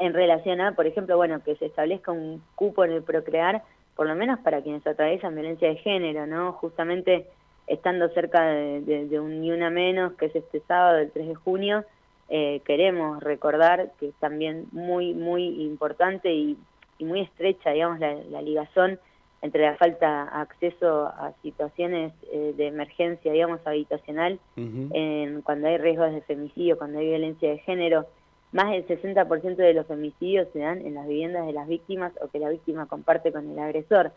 en 0.00 0.14
relación 0.14 0.60
a, 0.60 0.74
por 0.74 0.86
ejemplo, 0.86 1.16
bueno, 1.16 1.42
que 1.44 1.54
se 1.56 1.66
establezca 1.66 2.10
un 2.10 2.42
cupo 2.56 2.84
en 2.84 2.92
el 2.92 3.02
Procrear, 3.04 3.62
por 3.94 4.08
lo 4.08 4.16
menos 4.16 4.40
para 4.40 4.60
quienes 4.60 4.84
atraviesan 4.84 5.34
violencia 5.34 5.68
de 5.68 5.76
género, 5.76 6.26
¿no? 6.26 6.52
Justamente 6.52 7.26
estando 7.68 8.08
cerca 8.08 8.44
de, 8.44 9.06
de 9.06 9.20
un 9.20 9.40
ni 9.40 9.52
una 9.52 9.70
menos, 9.70 10.14
que 10.14 10.26
es 10.26 10.36
este 10.36 10.60
sábado, 10.66 10.98
el 10.98 11.10
3 11.10 11.28
de 11.28 11.34
junio, 11.34 11.84
eh, 12.30 12.60
queremos 12.66 13.22
recordar 13.22 13.92
que 13.98 14.08
es 14.08 14.14
también 14.16 14.66
muy, 14.72 15.14
muy 15.14 15.62
importante 15.62 16.32
y, 16.32 16.58
muy 17.00 17.20
estrecha, 17.20 17.70
digamos, 17.70 18.00
la, 18.00 18.42
ligazón 18.42 18.98
entre 19.40 19.62
la 19.62 19.76
falta 19.76 20.24
de 20.24 20.40
acceso 20.40 21.06
a 21.06 21.32
situaciones 21.42 22.12
eh, 22.32 22.54
de 22.56 22.66
emergencia, 22.66 23.32
digamos, 23.32 23.60
habitacional, 23.64 24.40
en, 24.56 25.42
cuando 25.42 25.68
hay 25.68 25.78
riesgos 25.78 26.12
de 26.12 26.22
femicidio, 26.22 26.76
cuando 26.76 26.98
hay 26.98 27.06
violencia 27.06 27.50
de 27.50 27.58
género. 27.58 28.06
Más 28.50 28.70
del 28.70 28.84
60% 28.86 29.56
de 29.56 29.74
los 29.74 29.86
femicidios 29.86 30.48
se 30.52 30.58
dan 30.58 30.84
en 30.84 30.94
las 30.94 31.06
viviendas 31.06 31.46
de 31.46 31.52
las 31.52 31.68
víctimas 31.68 32.12
o 32.20 32.28
que 32.28 32.40
la 32.40 32.48
víctima 32.48 32.86
comparte 32.86 33.30
con 33.30 33.48
el 33.48 33.58
agresor. 33.58 34.10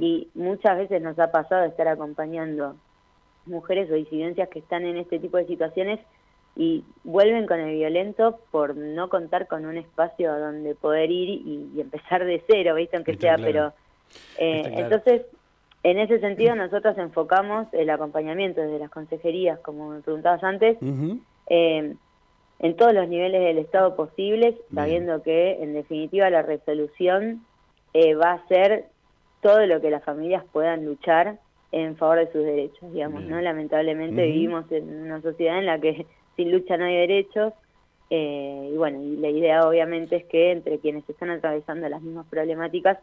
Y 0.00 0.28
muchas 0.34 0.76
veces 0.76 1.00
nos 1.00 1.18
ha 1.18 1.30
pasado 1.30 1.64
estar 1.64 1.88
acompañando 1.88 2.74
mujeres 3.46 3.90
o 3.90 3.94
disidencias 3.94 4.48
que 4.48 4.58
están 4.58 4.84
en 4.84 4.96
este 4.96 5.18
tipo 5.18 5.36
de 5.36 5.46
situaciones 5.46 6.00
y 6.58 6.82
vuelven 7.04 7.46
con 7.46 7.60
el 7.60 7.76
violento 7.76 8.40
por 8.50 8.76
no 8.76 9.08
contar 9.08 9.46
con 9.46 9.64
un 9.64 9.78
espacio 9.78 10.36
donde 10.36 10.74
poder 10.74 11.08
ir 11.08 11.28
y, 11.46 11.80
empezar 11.80 12.24
de 12.24 12.42
cero, 12.48 12.74
¿viste? 12.74 12.96
Aunque 12.96 13.16
sea, 13.16 13.36
pero... 13.36 13.72
Eh, 14.38 14.64
entonces, 14.74 15.22
en 15.84 15.98
ese 15.98 16.18
sentido 16.18 16.56
nosotros 16.56 16.98
enfocamos 16.98 17.68
el 17.72 17.88
acompañamiento 17.90 18.60
desde 18.60 18.80
las 18.80 18.90
consejerías, 18.90 19.60
como 19.60 19.90
me 19.90 20.00
preguntabas 20.00 20.42
antes, 20.42 20.78
eh, 21.48 21.94
en 22.58 22.76
todos 22.76 22.92
los 22.92 23.08
niveles 23.08 23.40
del 23.40 23.58
Estado 23.58 23.94
posibles, 23.94 24.56
sabiendo 24.74 25.22
que 25.22 25.62
en 25.62 25.74
definitiva 25.74 26.28
la 26.28 26.42
resolución 26.42 27.44
eh, 27.94 28.16
va 28.16 28.32
a 28.32 28.48
ser 28.48 28.86
todo 29.42 29.64
lo 29.66 29.80
que 29.80 29.90
las 29.90 30.02
familias 30.02 30.42
puedan 30.52 30.84
luchar 30.84 31.38
en 31.70 31.96
favor 31.96 32.18
de 32.18 32.32
sus 32.32 32.42
derechos, 32.42 32.92
digamos, 32.92 33.22
¿no? 33.22 33.40
Lamentablemente 33.40 34.22
vivimos 34.22 34.64
en 34.72 35.02
una 35.02 35.20
sociedad 35.20 35.58
en 35.58 35.66
la 35.66 35.78
que 35.78 36.06
sin 36.38 36.52
lucha 36.52 36.76
no 36.76 36.84
hay 36.84 36.96
derechos. 36.96 37.52
Eh, 38.10 38.70
y 38.72 38.76
bueno, 38.76 39.02
y 39.02 39.16
la 39.16 39.28
idea 39.28 39.68
obviamente 39.68 40.16
es 40.16 40.24
que 40.24 40.52
entre 40.52 40.78
quienes 40.78 41.06
están 41.10 41.28
atravesando 41.28 41.86
las 41.90 42.00
mismas 42.00 42.26
problemáticas 42.30 42.98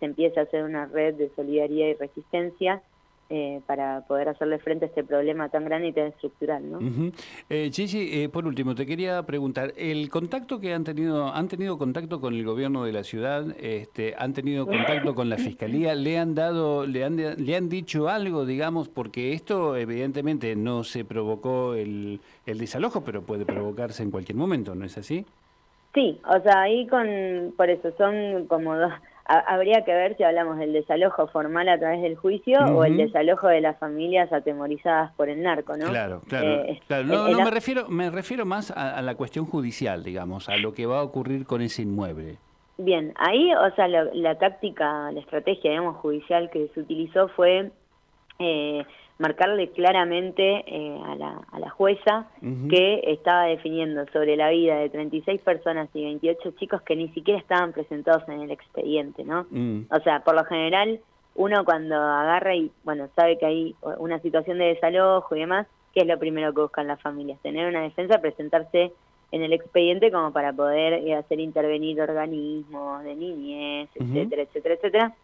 se 0.00 0.06
empiece 0.06 0.40
a 0.40 0.44
hacer 0.44 0.64
una 0.64 0.86
red 0.86 1.14
de 1.14 1.30
solidaridad 1.36 1.88
y 1.88 1.94
resistencia 1.94 2.82
eh, 3.30 3.60
para 3.66 4.02
poder 4.02 4.28
hacerle 4.28 4.58
frente 4.58 4.84
a 4.84 4.88
este 4.88 5.04
problema 5.04 5.48
tan 5.48 5.64
grande 5.64 5.88
y 5.88 5.92
tan 5.92 6.08
estructural. 6.08 6.70
¿no? 6.70 7.12
Eh, 7.48 7.70
Chichi, 7.70 8.28
por 8.28 8.46
último, 8.46 8.74
te 8.74 8.84
quería 8.84 9.22
preguntar, 9.22 9.72
¿el 9.76 10.08
contacto 10.10 10.60
que 10.60 10.74
han 10.74 10.84
tenido, 10.84 11.32
han 11.32 11.48
tenido 11.48 11.78
contacto 11.78 12.20
con 12.20 12.34
el 12.34 12.44
gobierno 12.44 12.84
de 12.84 12.92
la 12.92 13.04
ciudad, 13.04 13.44
este, 13.60 14.14
han 14.18 14.32
tenido 14.32 14.66
contacto 14.66 15.14
con 15.14 15.28
la 15.28 15.36
fiscalía, 15.36 15.94
le 15.94 16.18
han 16.18 16.34
dado, 16.34 16.86
le 16.86 17.04
han, 17.04 17.16
le 17.16 17.56
han 17.56 17.68
dicho 17.68 18.08
algo, 18.08 18.44
digamos, 18.44 18.88
porque 18.88 19.32
esto 19.32 19.76
evidentemente 19.76 20.56
no 20.56 20.84
se 20.84 21.04
provocó 21.04 21.74
el, 21.74 22.20
el 22.46 22.58
desalojo, 22.58 23.02
pero 23.04 23.22
puede 23.22 23.46
provocarse 23.46 24.02
en 24.02 24.10
cualquier 24.10 24.36
momento, 24.36 24.74
¿no 24.74 24.84
es 24.84 24.98
así? 24.98 25.24
Sí, 25.94 26.20
o 26.24 26.40
sea, 26.42 26.62
ahí 26.62 26.86
con, 26.86 27.52
por 27.56 27.68
eso 27.68 27.92
son 27.98 28.46
como 28.46 28.76
dos, 28.76 28.92
habría 29.30 29.84
que 29.84 29.92
ver 29.92 30.16
si 30.16 30.24
hablamos 30.24 30.58
del 30.58 30.72
desalojo 30.72 31.28
formal 31.28 31.68
a 31.68 31.78
través 31.78 32.02
del 32.02 32.16
juicio 32.16 32.58
o 32.58 32.84
el 32.84 32.96
desalojo 32.96 33.46
de 33.48 33.60
las 33.60 33.78
familias 33.78 34.32
atemorizadas 34.32 35.12
por 35.12 35.28
el 35.28 35.42
narco, 35.42 35.76
¿no? 35.76 35.86
Claro, 35.86 36.22
claro. 36.28 36.64
Eh, 36.64 36.80
no, 37.04 37.44
me 37.44 37.50
refiero, 37.50 37.88
me 37.88 38.10
refiero 38.10 38.44
más 38.44 38.72
a, 38.72 39.00
la 39.02 39.14
cuestión 39.14 39.46
judicial, 39.46 40.02
digamos, 40.02 40.48
a 40.48 40.56
lo 40.56 40.74
que 40.74 40.86
va 40.86 40.98
a 40.98 41.02
ocurrir 41.02 41.46
con 41.46 41.62
ese 41.62 41.82
inmueble. 41.82 42.38
Bien, 42.78 43.12
ahí, 43.16 43.52
o 43.54 43.74
sea, 43.76 43.86
la, 43.88 44.38
táctica, 44.38 45.12
la 45.12 45.20
estrategia, 45.20 45.70
digamos, 45.70 45.96
judicial 45.98 46.50
que 46.50 46.68
se 46.74 46.80
utilizó 46.80 47.28
fue 47.28 47.70
eh, 48.38 48.84
marcarle 49.20 49.68
claramente 49.70 50.64
eh, 50.66 50.98
a, 51.04 51.14
la, 51.14 51.40
a, 51.52 51.60
la, 51.60 51.68
jueza 51.68 52.26
que 52.70 53.02
estaba 53.06 53.44
definiendo 53.44 54.06
sobre 54.14 54.34
la 54.34 54.48
vida 54.48 54.76
de 54.76 54.88
36 54.88 55.42
personas 55.42 55.90
y 55.92 56.04
28 56.04 56.52
chicos 56.52 56.80
que 56.82 56.96
ni 56.96 57.08
siquiera 57.10 57.38
estaban 57.38 57.72
presentados 57.72 58.26
en 58.30 58.40
el 58.40 58.50
expediente, 58.50 59.22
¿no? 59.22 59.46
Mm. 59.50 59.82
O 59.90 60.00
sea, 60.00 60.20
por 60.24 60.34
lo 60.34 60.44
general, 60.44 61.00
uno 61.34 61.66
cuando 61.66 61.96
agarra 61.96 62.54
y, 62.54 62.72
bueno, 62.82 63.10
sabe 63.14 63.36
que 63.36 63.44
hay 63.44 63.76
una 63.98 64.20
situación 64.20 64.56
de 64.56 64.74
desalojo 64.74 65.36
y 65.36 65.40
demás, 65.40 65.66
¿qué 65.92 66.00
es 66.00 66.06
lo 66.06 66.18
primero 66.18 66.54
que 66.54 66.62
buscan 66.62 66.86
las 66.86 67.00
familias? 67.02 67.38
Tener 67.42 67.68
una 67.68 67.82
defensa, 67.82 68.22
presentarse 68.22 68.90
en 69.32 69.42
el 69.42 69.52
expediente 69.52 70.10
como 70.10 70.32
para 70.32 70.54
poder 70.54 70.94
eh, 70.94 71.14
hacer 71.14 71.40
intervenir 71.40 72.00
organismos 72.00 73.04
de 73.04 73.14
niñez, 73.14 73.90
etcétera, 73.94 74.42
etcétera, 74.42 74.74
etcétera. 74.76 75.14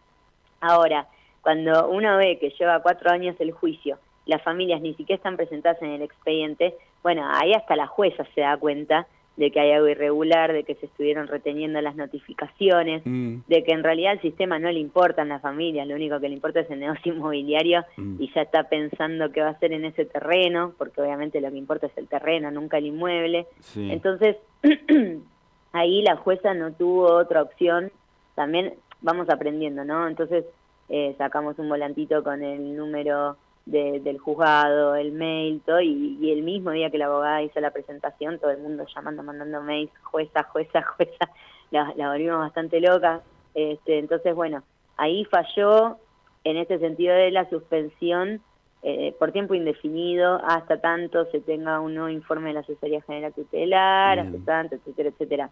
Ahora, 0.61 1.07
cuando 1.47 1.87
uno 1.87 2.17
ve 2.17 2.39
que 2.39 2.49
lleva 2.59 2.81
cuatro 2.81 3.09
años 3.09 3.37
el 3.39 3.53
juicio, 3.53 3.97
las 4.25 4.41
familias 4.41 4.81
ni 4.81 4.93
siquiera 4.95 5.15
están 5.15 5.37
presentadas 5.37 5.81
en 5.81 5.91
el 5.91 6.01
expediente, 6.01 6.75
bueno, 7.01 7.25
ahí 7.25 7.53
hasta 7.53 7.77
la 7.77 7.87
jueza 7.87 8.25
se 8.35 8.41
da 8.41 8.57
cuenta 8.57 9.07
de 9.37 9.49
que 9.49 9.61
hay 9.61 9.71
algo 9.71 9.87
irregular, 9.87 10.51
de 10.51 10.65
que 10.65 10.75
se 10.75 10.87
estuvieron 10.87 11.27
reteniendo 11.27 11.79
las 11.79 11.95
notificaciones, 11.95 13.01
mm. 13.05 13.43
de 13.47 13.63
que 13.63 13.71
en 13.71 13.81
realidad 13.81 14.11
el 14.11 14.21
sistema 14.21 14.59
no 14.59 14.69
le 14.69 14.81
importa 14.81 15.21
a 15.21 15.25
las 15.25 15.41
familias, 15.41 15.87
lo 15.87 15.95
único 15.95 16.19
que 16.19 16.27
le 16.27 16.35
importa 16.35 16.59
es 16.59 16.69
el 16.69 16.81
negocio 16.81 17.13
inmobiliario 17.15 17.85
mm. 17.95 18.21
y 18.21 18.29
ya 18.33 18.41
está 18.41 18.63
pensando 18.63 19.31
qué 19.31 19.39
va 19.39 19.47
a 19.47 19.51
hacer 19.51 19.71
en 19.71 19.85
ese 19.85 20.03
terreno, 20.03 20.73
porque 20.77 20.99
obviamente 20.99 21.39
lo 21.39 21.49
que 21.49 21.57
importa 21.57 21.87
es 21.87 21.97
el 21.97 22.09
terreno, 22.09 22.51
nunca 22.51 22.79
el 22.79 22.87
inmueble. 22.87 23.47
Entonces, 23.73 24.35
ahí 25.71 26.01
la 26.01 26.17
jueza 26.17 26.53
no 26.53 26.73
tuvo 26.73 27.13
otra 27.13 27.41
opción, 27.41 27.89
también 28.35 28.73
vamos 28.99 29.29
aprendiendo, 29.29 29.85
¿no? 29.85 30.09
Entonces, 30.09 30.43
eh, 30.89 31.15
sacamos 31.17 31.57
un 31.59 31.69
volantito 31.69 32.23
con 32.23 32.43
el 32.43 32.75
número 32.75 33.37
del 33.65 34.17
juzgado, 34.17 34.95
el 34.95 35.11
mail, 35.11 35.61
todo, 35.65 35.81
y, 35.81 36.31
el 36.31 36.41
mismo 36.41 36.71
día 36.71 36.89
que 36.89 36.97
la 36.97 37.07
abogada 37.07 37.41
hizo 37.41 37.59
la 37.59 37.71
presentación, 37.71 38.39
todo 38.39 38.51
el 38.51 38.59
mundo 38.59 38.85
llamando, 38.95 39.23
mandando 39.23 39.61
mails, 39.61 39.91
jueza, 40.03 40.43
jueza, 40.43 40.81
jueza, 40.97 41.29
la, 41.71 41.93
la 41.97 42.09
volvimos 42.09 42.39
bastante 42.39 42.79
loca. 42.79 43.21
Este, 43.53 43.99
entonces, 43.99 44.33
bueno, 44.33 44.63
ahí 44.95 45.25
falló 45.25 45.97
en 46.45 46.55
este 46.55 46.79
sentido 46.79 47.13
de 47.13 47.31
la 47.31 47.49
suspensión 47.49 48.41
eh, 48.83 49.13
por 49.17 49.31
tiempo 49.31 49.55
indefinido 49.55 50.39
hasta 50.45 50.79
tanto 50.79 51.25
se 51.31 51.41
tenga 51.41 51.79
un 51.79 51.95
nuevo 51.95 52.09
informe 52.09 52.49
de 52.49 52.53
la 52.53 52.59
Asesoría 52.61 53.01
General 53.01 53.33
Tutelar, 53.33 54.19
hasta 54.19 54.37
tanto, 54.45 54.75
etcétera, 54.75 55.09
etcétera. 55.09 55.49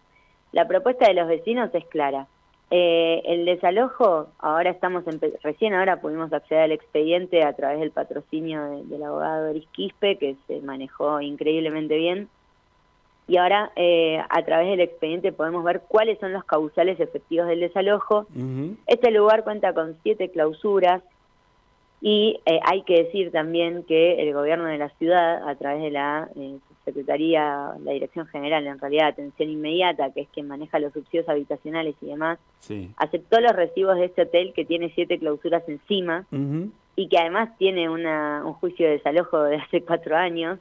La 0.51 0.67
propuesta 0.67 1.07
de 1.07 1.15
los 1.15 1.27
vecinos 1.27 1.69
es 1.73 1.85
clara. 1.87 2.27
Eh, 2.71 3.21
el 3.25 3.45
desalojo, 3.45 4.27
ahora 4.39 4.71
estamos, 4.71 5.03
recién 5.43 5.73
ahora 5.73 6.01
pudimos 6.01 6.33
acceder 6.33 6.63
al 6.63 6.71
expediente 6.71 7.43
a 7.43 7.53
través 7.53 7.79
del 7.79 7.91
patrocinio 7.91 8.83
del 8.85 9.03
abogado 9.03 9.47
Eris 9.47 9.67
Quispe, 9.71 10.17
que 10.17 10.35
se 10.47 10.61
manejó 10.61 11.21
increíblemente 11.21 11.95
bien. 11.97 12.27
Y 13.27 13.37
ahora, 13.37 13.71
eh, 13.75 14.19
a 14.29 14.45
través 14.45 14.69
del 14.69 14.81
expediente, 14.81 15.31
podemos 15.31 15.63
ver 15.63 15.81
cuáles 15.87 16.19
son 16.19 16.33
los 16.33 16.43
causales 16.43 16.99
efectivos 16.99 17.47
del 17.47 17.59
desalojo. 17.59 18.27
Este 18.85 19.09
lugar 19.11 19.43
cuenta 19.43 19.73
con 19.73 19.95
siete 20.03 20.29
clausuras, 20.29 21.01
y 22.01 22.39
eh, 22.45 22.59
hay 22.63 22.83
que 22.83 23.03
decir 23.03 23.31
también 23.31 23.83
que 23.83 24.21
el 24.21 24.33
gobierno 24.33 24.65
de 24.65 24.77
la 24.77 24.89
ciudad, 24.89 25.47
a 25.49 25.55
través 25.55 25.81
de 25.81 25.89
la 25.89 26.29
eh, 26.35 26.59
Secretaría, 26.85 27.73
la 27.83 27.91
Dirección 27.91 28.27
General, 28.27 28.65
en 28.65 28.79
realidad, 28.79 29.07
Atención 29.07 29.49
Inmediata, 29.49 30.11
que 30.11 30.21
es 30.21 30.29
quien 30.29 30.47
maneja 30.47 30.79
los 30.79 30.93
subsidios 30.93 31.27
habitacionales 31.27 31.95
y 32.01 32.07
demás, 32.07 32.39
aceptó 32.97 33.41
los 33.41 33.51
recibos 33.53 33.97
de 33.97 34.05
este 34.05 34.21
hotel 34.21 34.53
que 34.53 34.65
tiene 34.65 34.91
siete 34.95 35.19
clausuras 35.19 35.63
encima 35.67 36.25
y 36.95 37.09
que 37.09 37.17
además 37.17 37.57
tiene 37.57 37.89
una, 37.89 38.43
un 38.45 38.53
juicio 38.53 38.85
de 38.85 38.93
desalojo 38.93 39.43
de 39.43 39.57
hace 39.57 39.81
cuatro 39.81 40.15
años. 40.15 40.59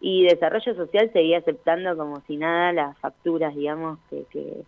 Y 0.00 0.24
Desarrollo 0.24 0.74
Social 0.74 1.10
seguía 1.12 1.38
aceptando 1.38 1.96
como 1.96 2.20
si 2.26 2.36
nada 2.36 2.72
las 2.72 2.98
facturas, 2.98 3.54
digamos, 3.54 3.98
que, 4.10 4.24
que 4.30 4.64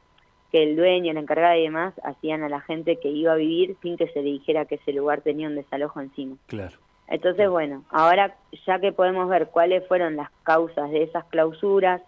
que 0.51 0.63
el 0.63 0.77
dueño, 0.77 1.13
la 1.13 1.21
encargada 1.21 1.57
y 1.57 1.63
demás 1.63 1.95
hacían 2.03 2.43
a 2.43 2.49
la 2.49 2.61
gente 2.61 2.97
que 2.97 3.09
iba 3.09 3.33
a 3.33 3.37
vivir 3.37 3.77
sin 3.83 3.97
que 3.97 4.09
se 4.09 4.23
le 4.23 4.31
dijera 4.31 4.65
que 4.65 4.77
ese 4.77 4.93
lugar 4.93 5.21
tenía 5.23 5.49
un 5.49 5.55
desalojo 5.55 6.01
encima. 6.01 6.37
Claro. 6.47 6.77
Entonces, 7.11 7.51
bueno, 7.51 7.85
ahora 7.91 8.37
ya 8.67 8.79
que 8.79 8.93
podemos 8.93 9.29
ver 9.29 9.49
cuáles 9.49 9.87
fueron 9.87 10.17
las 10.17 10.31
causas 10.45 10.91
de 10.91 11.03
esas 11.03 11.25
clausuras 11.25 12.01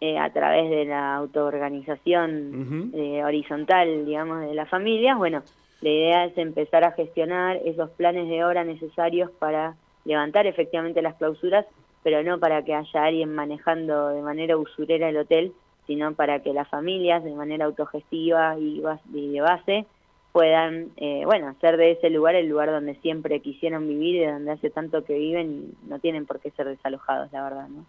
eh, 0.00 0.18
a 0.18 0.30
través 0.32 0.68
de 0.68 0.84
la 0.84 1.14
autoorganización 1.14 2.90
eh, 2.92 3.24
horizontal, 3.24 4.04
digamos, 4.04 4.40
de 4.40 4.54
las 4.54 4.68
familias, 4.68 5.16
bueno, 5.16 5.42
la 5.80 5.90
idea 5.90 6.24
es 6.24 6.36
empezar 6.38 6.84
a 6.84 6.92
gestionar 6.92 7.60
esos 7.64 7.90
planes 7.90 8.28
de 8.28 8.44
obra 8.44 8.64
necesarios 8.64 9.30
para 9.30 9.74
levantar 10.04 10.46
efectivamente 10.46 11.02
las 11.02 11.14
clausuras, 11.14 11.66
pero 12.02 12.22
no 12.24 12.38
para 12.38 12.64
que 12.64 12.74
haya 12.74 13.04
alguien 13.04 13.34
manejando 13.34 14.08
de 14.08 14.22
manera 14.22 14.56
usurera 14.56 15.08
el 15.08 15.18
hotel, 15.18 15.52
sino 15.86 16.14
para 16.14 16.40
que 16.40 16.52
las 16.52 16.68
familias 16.68 17.22
de 17.22 17.32
manera 17.32 17.64
autogestiva 17.64 18.56
y, 18.58 18.80
de 19.12 19.40
base 19.40 19.86
puedan, 20.32 20.90
eh, 20.96 21.22
bueno, 21.24 21.48
hacer 21.48 21.76
de 21.76 21.92
ese 21.92 22.10
lugar 22.10 22.34
el 22.34 22.48
lugar 22.48 22.70
donde 22.70 22.94
siempre 22.96 23.40
quisieron 23.40 23.86
vivir 23.86 24.16
y 24.16 24.26
donde 24.26 24.52
hace 24.52 24.70
tanto 24.70 25.04
que 25.04 25.14
viven 25.14 25.52
y 25.52 25.88
no 25.88 25.98
tienen 25.98 26.26
por 26.26 26.40
qué 26.40 26.50
ser 26.50 26.66
desalojados, 26.66 27.30
la 27.32 27.44
verdad, 27.44 27.68
¿no? 27.68 27.84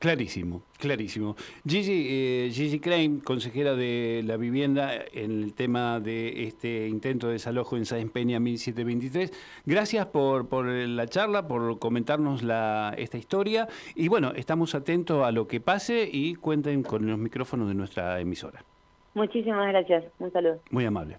Clarísimo, 0.00 0.62
clarísimo. 0.78 1.36
Gigi, 1.66 2.06
eh, 2.08 2.50
Gigi 2.50 2.80
Crane, 2.80 3.20
consejera 3.22 3.74
de 3.74 4.22
la 4.24 4.38
vivienda 4.38 4.92
en 5.12 5.42
el 5.42 5.52
tema 5.52 6.00
de 6.00 6.44
este 6.44 6.88
intento 6.88 7.26
de 7.26 7.34
desalojo 7.34 7.76
en 7.76 7.84
Sáenz 7.84 8.10
Peña 8.10 8.40
1723. 8.40 9.30
Gracias 9.66 10.06
por, 10.06 10.48
por 10.48 10.64
la 10.64 11.06
charla, 11.06 11.46
por 11.46 11.78
comentarnos 11.78 12.42
la, 12.42 12.94
esta 12.96 13.18
historia. 13.18 13.68
Y 13.94 14.08
bueno, 14.08 14.32
estamos 14.34 14.74
atentos 14.74 15.22
a 15.22 15.32
lo 15.32 15.46
que 15.46 15.60
pase 15.60 16.08
y 16.10 16.34
cuenten 16.34 16.82
con 16.82 17.06
los 17.06 17.18
micrófonos 17.18 17.68
de 17.68 17.74
nuestra 17.74 18.18
emisora. 18.20 18.64
Muchísimas 19.12 19.68
gracias. 19.68 20.04
Un 20.18 20.32
saludo. 20.32 20.60
Muy 20.70 20.86
amable. 20.86 21.18